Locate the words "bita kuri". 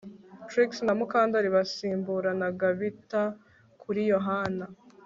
2.79-4.01